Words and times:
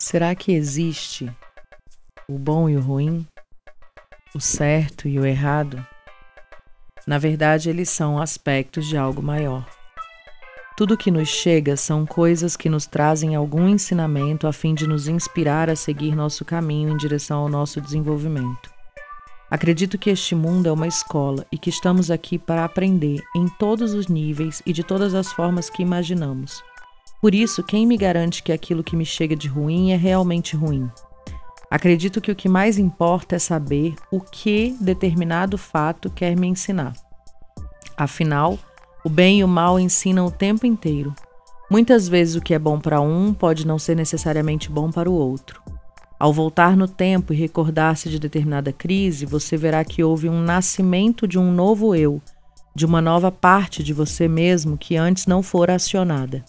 Será 0.00 0.32
que 0.32 0.52
existe 0.52 1.28
o 2.28 2.38
bom 2.38 2.68
e 2.68 2.76
o 2.76 2.80
ruim? 2.80 3.26
O 4.32 4.40
certo 4.40 5.08
e 5.08 5.18
o 5.18 5.26
errado? 5.26 5.84
Na 7.04 7.18
verdade, 7.18 7.68
eles 7.68 7.90
são 7.90 8.20
aspectos 8.22 8.86
de 8.86 8.96
algo 8.96 9.20
maior. 9.20 9.66
Tudo 10.76 10.96
que 10.96 11.10
nos 11.10 11.28
chega 11.28 11.76
são 11.76 12.06
coisas 12.06 12.56
que 12.56 12.68
nos 12.68 12.86
trazem 12.86 13.34
algum 13.34 13.66
ensinamento 13.66 14.46
a 14.46 14.52
fim 14.52 14.72
de 14.72 14.86
nos 14.86 15.08
inspirar 15.08 15.68
a 15.68 15.74
seguir 15.74 16.14
nosso 16.14 16.44
caminho 16.44 16.90
em 16.90 16.96
direção 16.96 17.40
ao 17.40 17.48
nosso 17.48 17.80
desenvolvimento. 17.80 18.70
Acredito 19.50 19.98
que 19.98 20.10
este 20.10 20.36
mundo 20.36 20.68
é 20.68 20.72
uma 20.72 20.86
escola 20.86 21.44
e 21.50 21.58
que 21.58 21.70
estamos 21.70 22.08
aqui 22.08 22.38
para 22.38 22.64
aprender 22.64 23.20
em 23.34 23.48
todos 23.58 23.94
os 23.94 24.06
níveis 24.06 24.62
e 24.64 24.72
de 24.72 24.84
todas 24.84 25.12
as 25.12 25.32
formas 25.32 25.68
que 25.68 25.82
imaginamos. 25.82 26.62
Por 27.20 27.34
isso, 27.34 27.64
quem 27.64 27.86
me 27.86 27.96
garante 27.96 28.42
que 28.42 28.52
aquilo 28.52 28.84
que 28.84 28.94
me 28.94 29.04
chega 29.04 29.34
de 29.34 29.48
ruim 29.48 29.90
é 29.90 29.96
realmente 29.96 30.54
ruim? 30.54 30.88
Acredito 31.70 32.20
que 32.20 32.30
o 32.30 32.36
que 32.36 32.48
mais 32.48 32.78
importa 32.78 33.36
é 33.36 33.38
saber 33.38 33.94
o 34.10 34.20
que 34.20 34.76
determinado 34.80 35.58
fato 35.58 36.08
quer 36.08 36.36
me 36.36 36.46
ensinar. 36.46 36.92
Afinal, 37.96 38.56
o 39.04 39.08
bem 39.08 39.40
e 39.40 39.44
o 39.44 39.48
mal 39.48 39.80
ensinam 39.80 40.26
o 40.26 40.30
tempo 40.30 40.64
inteiro. 40.64 41.12
Muitas 41.68 42.08
vezes 42.08 42.36
o 42.36 42.40
que 42.40 42.54
é 42.54 42.58
bom 42.58 42.78
para 42.78 43.00
um 43.00 43.34
pode 43.34 43.66
não 43.66 43.78
ser 43.78 43.96
necessariamente 43.96 44.70
bom 44.70 44.90
para 44.90 45.10
o 45.10 45.14
outro. 45.14 45.60
Ao 46.18 46.32
voltar 46.32 46.76
no 46.76 46.88
tempo 46.88 47.32
e 47.32 47.36
recordar-se 47.36 48.08
de 48.08 48.18
determinada 48.18 48.72
crise, 48.72 49.26
você 49.26 49.56
verá 49.56 49.84
que 49.84 50.02
houve 50.02 50.28
um 50.28 50.40
nascimento 50.40 51.28
de 51.28 51.38
um 51.38 51.52
novo 51.52 51.94
eu, 51.94 52.22
de 52.74 52.86
uma 52.86 53.02
nova 53.02 53.30
parte 53.30 53.82
de 53.82 53.92
você 53.92 54.26
mesmo 54.26 54.78
que 54.78 54.96
antes 54.96 55.26
não 55.26 55.42
fora 55.42 55.74
acionada. 55.74 56.44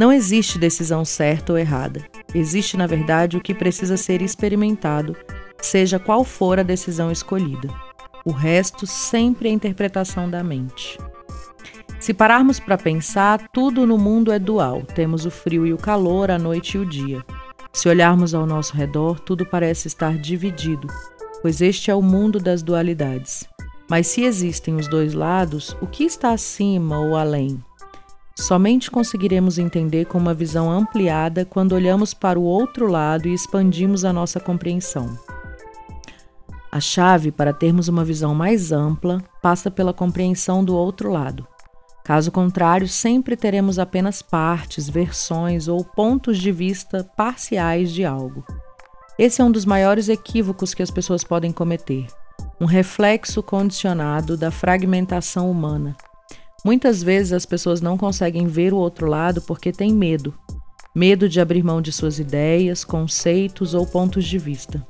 Não 0.00 0.10
existe 0.10 0.58
decisão 0.58 1.04
certa 1.04 1.52
ou 1.52 1.58
errada. 1.58 2.02
Existe, 2.34 2.74
na 2.74 2.86
verdade, 2.86 3.36
o 3.36 3.40
que 3.42 3.52
precisa 3.52 3.98
ser 3.98 4.22
experimentado, 4.22 5.14
seja 5.60 5.98
qual 5.98 6.24
for 6.24 6.58
a 6.58 6.62
decisão 6.62 7.12
escolhida. 7.12 7.68
O 8.24 8.32
resto 8.32 8.86
sempre 8.86 9.50
é 9.50 9.52
interpretação 9.52 10.30
da 10.30 10.42
mente. 10.42 10.98
Se 11.98 12.14
pararmos 12.14 12.58
para 12.58 12.78
pensar, 12.78 13.46
tudo 13.52 13.86
no 13.86 13.98
mundo 13.98 14.32
é 14.32 14.38
dual. 14.38 14.84
Temos 14.94 15.26
o 15.26 15.30
frio 15.30 15.66
e 15.66 15.74
o 15.74 15.76
calor, 15.76 16.30
a 16.30 16.38
noite 16.38 16.78
e 16.78 16.80
o 16.80 16.86
dia. 16.86 17.22
Se 17.70 17.86
olharmos 17.86 18.32
ao 18.32 18.46
nosso 18.46 18.74
redor, 18.74 19.20
tudo 19.20 19.44
parece 19.44 19.86
estar 19.86 20.16
dividido, 20.16 20.88
pois 21.42 21.60
este 21.60 21.90
é 21.90 21.94
o 21.94 22.00
mundo 22.00 22.38
das 22.38 22.62
dualidades. 22.62 23.46
Mas 23.86 24.06
se 24.06 24.22
existem 24.22 24.76
os 24.76 24.88
dois 24.88 25.12
lados, 25.12 25.76
o 25.78 25.86
que 25.86 26.04
está 26.04 26.30
acima 26.30 26.98
ou 26.98 27.16
além? 27.16 27.62
Somente 28.40 28.90
conseguiremos 28.90 29.58
entender 29.58 30.06
com 30.06 30.16
uma 30.16 30.32
visão 30.32 30.70
ampliada 30.70 31.44
quando 31.44 31.72
olhamos 31.72 32.14
para 32.14 32.40
o 32.40 32.42
outro 32.42 32.86
lado 32.86 33.28
e 33.28 33.34
expandimos 33.34 34.02
a 34.02 34.14
nossa 34.14 34.40
compreensão. 34.40 35.14
A 36.72 36.80
chave 36.80 37.30
para 37.30 37.52
termos 37.52 37.86
uma 37.86 38.02
visão 38.02 38.34
mais 38.34 38.72
ampla 38.72 39.22
passa 39.42 39.70
pela 39.70 39.92
compreensão 39.92 40.64
do 40.64 40.74
outro 40.74 41.12
lado. 41.12 41.46
Caso 42.02 42.32
contrário, 42.32 42.88
sempre 42.88 43.36
teremos 43.36 43.78
apenas 43.78 44.22
partes, 44.22 44.88
versões 44.88 45.68
ou 45.68 45.84
pontos 45.84 46.38
de 46.38 46.50
vista 46.50 47.04
parciais 47.14 47.92
de 47.92 48.06
algo. 48.06 48.42
Esse 49.18 49.42
é 49.42 49.44
um 49.44 49.52
dos 49.52 49.66
maiores 49.66 50.08
equívocos 50.08 50.72
que 50.72 50.82
as 50.82 50.90
pessoas 50.90 51.22
podem 51.22 51.52
cometer, 51.52 52.06
um 52.58 52.64
reflexo 52.64 53.42
condicionado 53.42 54.34
da 54.34 54.50
fragmentação 54.50 55.50
humana 55.50 55.94
Muitas 56.64 57.02
vezes 57.02 57.32
as 57.32 57.46
pessoas 57.46 57.80
não 57.80 57.96
conseguem 57.96 58.46
ver 58.46 58.72
o 58.72 58.76
outro 58.76 59.06
lado 59.06 59.40
porque 59.40 59.72
têm 59.72 59.94
medo. 59.94 60.34
Medo 60.94 61.28
de 61.28 61.40
abrir 61.40 61.62
mão 61.62 61.80
de 61.80 61.92
suas 61.92 62.18
ideias, 62.18 62.84
conceitos 62.84 63.74
ou 63.74 63.86
pontos 63.86 64.24
de 64.24 64.38
vista. 64.38 64.84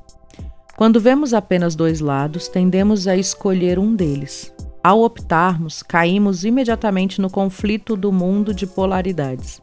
Quando 0.77 0.99
vemos 0.99 1.35
apenas 1.35 1.75
dois 1.75 2.01
lados, 2.01 2.49
tendemos 2.49 3.07
a 3.07 3.15
escolher 3.17 3.79
um 3.79 3.95
deles. 3.95 4.53
Ao 4.83 5.03
optarmos, 5.03 5.83
caímos 5.83 6.45
imediatamente 6.45 7.21
no 7.21 7.29
conflito 7.29 7.97
do 7.97 8.11
mundo 8.11 8.55
de 8.55 8.67
polaridades. 8.67 9.61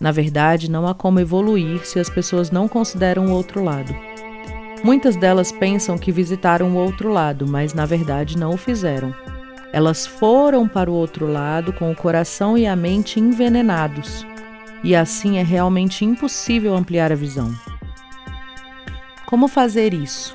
Na 0.00 0.10
verdade, 0.10 0.70
não 0.70 0.86
há 0.86 0.94
como 0.94 1.20
evoluir 1.20 1.84
se 1.84 2.00
as 2.00 2.08
pessoas 2.08 2.50
não 2.50 2.66
consideram 2.66 3.26
o 3.26 3.32
outro 3.32 3.62
lado. 3.62 3.94
Muitas 4.82 5.16
delas 5.16 5.52
pensam 5.52 5.98
que 5.98 6.10
visitaram 6.10 6.70
o 6.70 6.78
outro 6.78 7.10
lado, 7.10 7.46
mas 7.46 7.74
na 7.74 7.84
verdade 7.84 8.38
não 8.38 8.54
o 8.54 8.56
fizeram. 8.56 9.12
Elas 9.72 10.06
foram 10.06 10.66
para 10.66 10.90
o 10.90 10.94
outro 10.94 11.26
lado 11.26 11.72
com 11.72 11.90
o 11.90 11.96
coração 11.96 12.56
e 12.56 12.66
a 12.66 12.74
mente 12.74 13.20
envenenados, 13.20 14.26
e 14.82 14.94
assim 14.94 15.38
é 15.38 15.42
realmente 15.42 16.04
impossível 16.04 16.74
ampliar 16.74 17.12
a 17.12 17.16
visão. 17.16 17.52
Como 19.26 19.46
fazer 19.46 19.92
isso? 19.92 20.34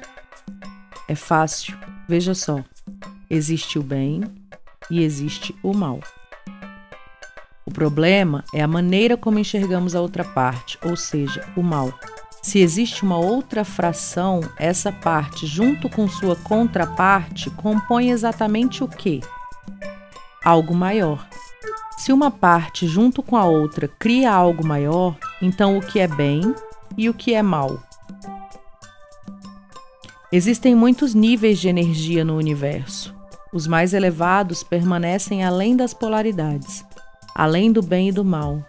É 1.07 1.15
fácil. 1.15 1.75
Veja 2.07 2.35
só: 2.35 2.63
existe 3.29 3.79
o 3.79 3.83
bem 3.83 4.21
e 4.89 5.01
existe 5.03 5.55
o 5.63 5.73
mal. 5.73 5.99
O 7.65 7.71
problema 7.71 8.43
é 8.53 8.61
a 8.61 8.67
maneira 8.67 9.17
como 9.17 9.39
enxergamos 9.39 9.95
a 9.95 10.01
outra 10.01 10.23
parte, 10.23 10.77
ou 10.83 10.95
seja, 10.95 11.43
o 11.55 11.63
mal. 11.63 11.91
Se 12.43 12.59
existe 12.59 13.03
uma 13.03 13.17
outra 13.17 13.63
fração, 13.63 14.41
essa 14.57 14.91
parte, 14.91 15.47
junto 15.47 15.89
com 15.89 16.09
sua 16.09 16.35
contraparte, 16.35 17.49
compõe 17.49 18.09
exatamente 18.11 18.83
o 18.83 18.87
que? 18.87 19.21
Algo 20.43 20.75
maior. 20.75 21.25
Se 21.97 22.11
uma 22.11 22.29
parte, 22.29 22.85
junto 22.85 23.23
com 23.23 23.37
a 23.37 23.45
outra, 23.45 23.87
cria 23.87 24.33
algo 24.33 24.63
maior, 24.67 25.15
então 25.41 25.77
o 25.77 25.81
que 25.81 26.01
é 26.01 26.07
bem 26.07 26.53
e 26.97 27.09
o 27.09 27.13
que 27.13 27.33
é 27.33 27.41
mal? 27.41 27.81
Existem 30.29 30.75
muitos 30.75 31.13
níveis 31.13 31.59
de 31.59 31.69
energia 31.69 32.25
no 32.25 32.35
universo. 32.35 33.15
Os 33.53 33.67
mais 33.67 33.93
elevados 33.93 34.63
permanecem 34.63 35.45
além 35.45 35.77
das 35.77 35.93
polaridades, 35.93 36.83
além 37.33 37.71
do 37.71 37.81
bem 37.81 38.09
e 38.09 38.11
do 38.11 38.25
mal, 38.25 38.61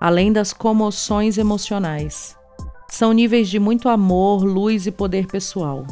além 0.00 0.32
das 0.32 0.52
comoções 0.52 1.38
emocionais. 1.38 2.39
São 2.90 3.12
níveis 3.12 3.48
de 3.48 3.58
muito 3.58 3.88
amor, 3.88 4.44
luz 4.44 4.86
e 4.86 4.90
poder 4.90 5.26
pessoal. 5.26 5.86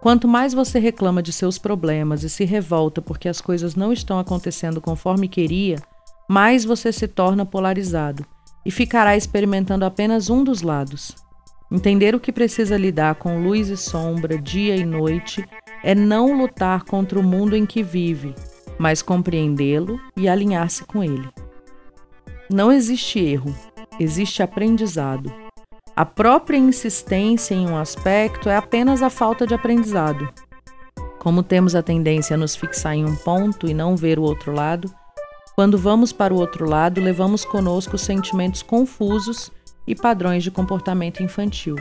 Quanto 0.00 0.28
mais 0.28 0.52
você 0.52 0.78
reclama 0.78 1.22
de 1.22 1.32
seus 1.32 1.58
problemas 1.58 2.22
e 2.22 2.28
se 2.28 2.44
revolta 2.44 3.00
porque 3.00 3.28
as 3.28 3.40
coisas 3.40 3.74
não 3.74 3.92
estão 3.92 4.18
acontecendo 4.18 4.80
conforme 4.80 5.28
queria, 5.28 5.76
mais 6.28 6.64
você 6.64 6.92
se 6.92 7.08
torna 7.08 7.46
polarizado 7.46 8.24
e 8.64 8.70
ficará 8.70 9.16
experimentando 9.16 9.84
apenas 9.84 10.28
um 10.28 10.44
dos 10.44 10.62
lados. 10.62 11.14
Entender 11.70 12.14
o 12.14 12.20
que 12.20 12.32
precisa 12.32 12.76
lidar 12.76 13.16
com 13.16 13.42
luz 13.42 13.68
e 13.68 13.76
sombra, 13.76 14.38
dia 14.38 14.76
e 14.76 14.84
noite, 14.84 15.44
é 15.82 15.94
não 15.94 16.36
lutar 16.36 16.84
contra 16.84 17.18
o 17.18 17.22
mundo 17.22 17.56
em 17.56 17.64
que 17.64 17.82
vive, 17.82 18.34
mas 18.78 19.02
compreendê-lo 19.02 20.00
e 20.16 20.28
alinhar-se 20.28 20.84
com 20.84 21.02
ele. 21.02 21.28
Não 22.50 22.72
existe 22.72 23.18
erro, 23.18 23.54
existe 24.00 24.42
aprendizado. 24.42 25.47
A 25.98 26.06
própria 26.06 26.56
insistência 26.56 27.56
em 27.56 27.66
um 27.66 27.76
aspecto 27.76 28.48
é 28.48 28.56
apenas 28.56 29.02
a 29.02 29.10
falta 29.10 29.44
de 29.44 29.52
aprendizado. 29.52 30.32
Como 31.18 31.42
temos 31.42 31.74
a 31.74 31.82
tendência 31.82 32.34
a 32.34 32.36
nos 32.36 32.54
fixar 32.54 32.94
em 32.94 33.04
um 33.04 33.16
ponto 33.16 33.66
e 33.66 33.74
não 33.74 33.96
ver 33.96 34.16
o 34.16 34.22
outro 34.22 34.52
lado, 34.52 34.94
quando 35.56 35.76
vamos 35.76 36.12
para 36.12 36.32
o 36.32 36.36
outro 36.36 36.68
lado, 36.68 37.00
levamos 37.00 37.44
conosco 37.44 37.98
sentimentos 37.98 38.62
confusos 38.62 39.50
e 39.88 39.94
padrões 39.96 40.44
de 40.44 40.52
comportamento 40.52 41.20
infantil. 41.20 41.74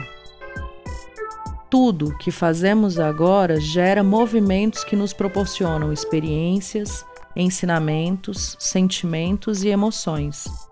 Tudo 1.69 2.17
que 2.17 2.31
fazemos 2.31 2.97
agora 2.97 3.59
gera 3.59 4.03
movimentos 4.03 4.83
que 4.83 4.95
nos 4.95 5.13
proporcionam 5.13 5.93
experiências, 5.93 7.05
ensinamentos, 7.35 8.57
sentimentos 8.59 9.63
e 9.63 9.67
emoções. 9.67 10.66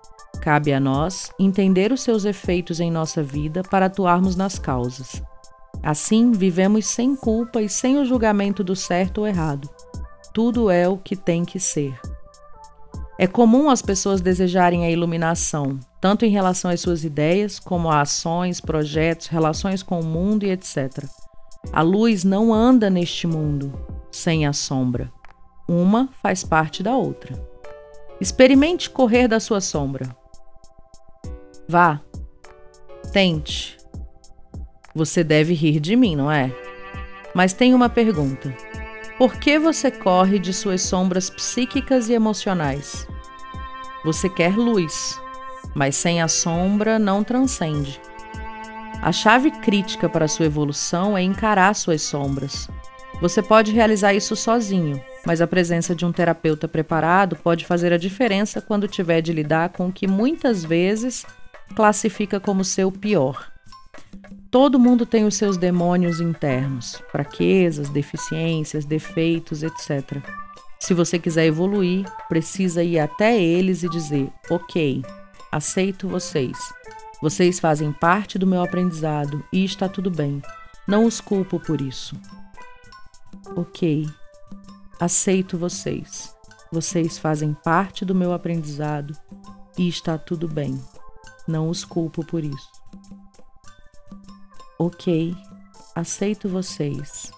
Cabe 0.45 0.71
a 0.71 0.79
nós 0.79 1.31
entender 1.39 1.91
os 1.91 2.01
seus 2.01 2.23
efeitos 2.23 2.79
em 2.79 2.91
nossa 2.91 3.23
vida 3.23 3.63
para 3.63 3.87
atuarmos 3.87 4.35
nas 4.35 4.59
causas. 4.59 5.19
Assim, 5.81 6.31
vivemos 6.31 6.85
sem 6.85 7.15
culpa 7.15 7.63
e 7.63 7.67
sem 7.67 7.97
o 7.97 8.05
julgamento 8.05 8.63
do 8.63 8.75
certo 8.75 9.21
ou 9.21 9.27
errado. 9.27 9.67
Tudo 10.31 10.69
é 10.69 10.87
o 10.87 10.97
que 10.97 11.15
tem 11.15 11.43
que 11.43 11.59
ser. 11.59 11.99
É 13.17 13.25
comum 13.25 13.71
as 13.71 13.81
pessoas 13.81 14.21
desejarem 14.21 14.85
a 14.85 14.91
iluminação, 14.91 15.79
tanto 15.99 16.25
em 16.25 16.29
relação 16.29 16.69
às 16.69 16.79
suas 16.79 17.03
ideias, 17.03 17.57
como 17.57 17.89
a 17.89 18.01
ações, 18.01 18.61
projetos, 18.61 19.25
relações 19.25 19.81
com 19.81 19.99
o 19.99 20.05
mundo 20.05 20.45
e 20.45 20.51
etc. 20.51 21.05
A 21.73 21.81
luz 21.81 22.23
não 22.23 22.53
anda 22.53 22.87
neste 22.87 23.25
mundo 23.25 23.73
sem 24.11 24.45
a 24.45 24.53
sombra. 24.53 25.11
Uma 25.67 26.07
faz 26.21 26.43
parte 26.43 26.83
da 26.83 26.95
outra. 26.95 27.33
Experimente 28.21 28.91
correr 28.91 29.27
da 29.27 29.39
sua 29.39 29.59
sombra. 29.59 30.15
Vá. 31.67 31.99
Tente. 33.11 33.77
Você 34.93 35.23
deve 35.23 35.53
rir 35.53 35.79
de 35.79 35.95
mim, 35.95 36.15
não 36.15 36.31
é? 36.31 36.51
Mas 37.33 37.53
tenho 37.53 37.75
uma 37.75 37.89
pergunta. 37.89 38.55
Por 39.17 39.35
que 39.35 39.57
você 39.57 39.89
corre 39.89 40.37
de 40.37 40.53
suas 40.53 40.81
sombras 40.81 41.29
psíquicas 41.29 42.09
e 42.09 42.13
emocionais? 42.13 43.07
Você 44.03 44.29
quer 44.29 44.55
luz, 44.55 45.19
mas 45.73 45.95
sem 45.95 46.21
a 46.21 46.27
sombra 46.27 46.99
não 46.99 47.23
transcende. 47.23 47.99
A 49.01 49.11
chave 49.11 49.51
crítica 49.51 50.07
para 50.07 50.27
sua 50.27 50.45
evolução 50.45 51.17
é 51.17 51.21
encarar 51.21 51.73
suas 51.73 52.01
sombras. 52.01 52.69
Você 53.21 53.41
pode 53.41 53.71
realizar 53.71 54.13
isso 54.13 54.35
sozinho, 54.35 55.01
mas 55.25 55.41
a 55.41 55.47
presença 55.47 55.95
de 55.95 56.05
um 56.05 56.11
terapeuta 56.11 56.67
preparado 56.67 57.35
pode 57.35 57.65
fazer 57.65 57.93
a 57.93 57.97
diferença 57.97 58.61
quando 58.61 58.87
tiver 58.87 59.21
de 59.21 59.31
lidar 59.31 59.69
com 59.69 59.87
o 59.87 59.91
que 59.91 60.07
muitas 60.07 60.63
vezes 60.63 61.25
classifica 61.73 62.39
como 62.39 62.63
seu 62.63 62.91
pior. 62.91 63.51
Todo 64.51 64.79
mundo 64.79 65.05
tem 65.05 65.25
os 65.25 65.35
seus 65.35 65.57
demônios 65.57 66.21
internos, 66.21 67.01
fraquezas, 67.11 67.89
deficiências, 67.89 68.85
defeitos, 68.85 69.63
etc. 69.63 70.23
Se 70.79 70.93
você 70.93 71.17
quiser 71.19 71.45
evoluir, 71.45 72.05
precisa 72.29 72.83
ir 72.83 72.99
até 72.99 73.41
eles 73.41 73.83
e 73.83 73.89
dizer: 73.89 74.31
Ok, 74.49 75.03
aceito 75.51 76.07
vocês. 76.07 76.57
Vocês 77.21 77.59
fazem 77.59 77.91
parte 77.91 78.37
do 78.37 78.45
meu 78.45 78.61
aprendizado 78.61 79.43
e 79.51 79.65
está 79.65 79.89
tudo 79.89 80.11
bem. 80.11 80.41
Não 80.87 81.05
os 81.05 81.19
culpo 81.19 81.59
por 81.59 81.81
isso. 81.81 82.15
Ok, 83.55 84.07
aceito 84.99 85.57
vocês. 85.57 86.35
Vocês 86.71 87.17
fazem 87.17 87.53
parte 87.63 88.05
do 88.05 88.13
meu 88.13 88.31
aprendizado 88.33 89.15
e 89.77 89.87
está 89.87 90.17
tudo 90.17 90.47
bem. 90.47 90.79
Não 91.47 91.69
os 91.69 91.85
culpo 91.85 92.25
por 92.25 92.43
isso. 92.43 92.71
Ok, 94.79 95.35
aceito 95.95 96.49
vocês. 96.49 97.31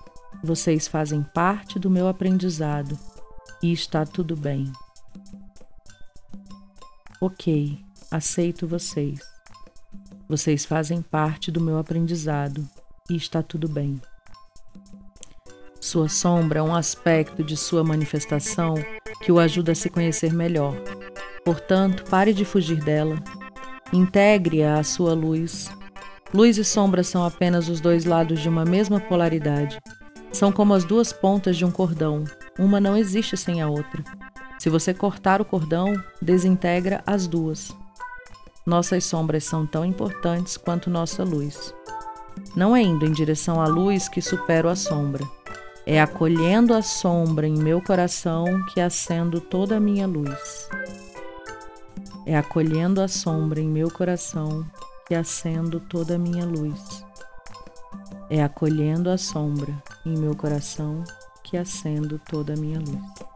Vocês 0.43 0.87
fazem 0.87 1.23
parte 1.23 1.77
do 1.77 1.89
meu 1.89 2.07
aprendizado 2.07 2.97
e 3.61 3.71
está 3.71 4.05
tudo 4.05 4.35
bem. 4.35 4.71
Ok, 7.19 7.83
aceito 8.11 8.67
vocês. 8.67 9.19
Vocês 10.29 10.65
fazem 10.65 11.01
parte 11.01 11.51
do 11.51 11.59
meu 11.59 11.77
aprendizado 11.77 12.67
e 13.09 13.15
está 13.15 13.41
tudo 13.41 13.67
bem. 13.67 13.99
Sua 15.79 16.09
sombra 16.09 16.59
é 16.59 16.61
um 16.63 16.75
aspecto 16.75 17.43
de 17.43 17.55
sua 17.55 17.83
manifestação 17.83 18.75
que 19.23 19.31
o 19.31 19.39
ajuda 19.39 19.71
a 19.71 19.75
se 19.75 19.89
conhecer 19.89 20.33
melhor. 20.33 20.75
Portanto, 21.45 22.03
pare 22.09 22.33
de 22.33 22.43
fugir 22.43 22.83
dela. 22.83 23.17
Integre-a 23.93 24.79
à 24.79 24.83
sua 24.83 25.13
luz. 25.13 25.71
Luz 26.33 26.57
e 26.57 26.63
sombra 26.63 27.03
são 27.03 27.25
apenas 27.25 27.69
os 27.69 27.79
dois 27.79 28.03
lados 28.03 28.41
de 28.41 28.49
uma 28.49 28.65
mesma 28.65 28.99
polaridade. 28.99 29.79
São 30.31 30.51
como 30.51 30.73
as 30.73 30.83
duas 30.83 31.13
pontas 31.13 31.55
de 31.55 31.63
um 31.63 31.71
cordão. 31.71 32.25
Uma 32.59 32.81
não 32.81 32.97
existe 32.97 33.37
sem 33.37 33.61
a 33.61 33.69
outra. 33.69 34.03
Se 34.59 34.69
você 34.69 34.93
cortar 34.93 35.41
o 35.41 35.45
cordão, 35.45 35.93
desintegra 36.21 37.01
as 37.05 37.27
duas. 37.27 37.73
Nossas 38.65 39.05
sombras 39.05 39.45
são 39.45 39.65
tão 39.65 39.85
importantes 39.85 40.57
quanto 40.57 40.89
nossa 40.89 41.23
luz. 41.23 41.73
Não 42.55 42.75
é 42.75 42.81
indo 42.81 43.05
em 43.05 43.11
direção 43.13 43.61
à 43.61 43.67
luz 43.67 44.09
que 44.09 44.21
supero 44.21 44.67
a 44.67 44.75
sombra. 44.75 45.23
É 45.85 46.01
acolhendo 46.01 46.73
a 46.73 46.81
sombra 46.81 47.47
em 47.47 47.57
meu 47.57 47.81
coração 47.81 48.45
que 48.73 48.81
acendo 48.81 49.39
toda 49.39 49.77
a 49.77 49.79
minha 49.79 50.05
luz. 50.05 50.67
É 52.29 52.35
acolhendo 52.35 52.99
a 52.99 53.07
sombra 53.07 53.61
em 53.61 53.69
meu 53.69 53.89
coração 53.89 54.69
que 55.07 55.15
acendo 55.15 55.79
toda 55.79 56.15
a 56.15 56.17
minha 56.17 56.43
luz. 56.43 57.01
É 58.29 58.43
acolhendo 58.43 59.09
a 59.09 59.17
sombra 59.17 59.73
em 60.05 60.17
meu 60.17 60.35
coração 60.35 61.05
que 61.41 61.55
acendo 61.55 62.19
toda 62.19 62.51
a 62.51 62.57
minha 62.57 62.79
luz. 62.79 63.26